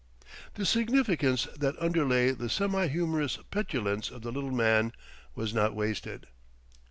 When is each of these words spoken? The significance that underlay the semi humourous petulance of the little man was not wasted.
The 0.55 0.65
significance 0.65 1.43
that 1.55 1.77
underlay 1.79 2.31
the 2.31 2.49
semi 2.49 2.87
humourous 2.87 3.37
petulance 3.51 4.09
of 4.09 4.23
the 4.23 4.31
little 4.31 4.49
man 4.49 4.93
was 5.35 5.53
not 5.53 5.75
wasted. 5.75 6.25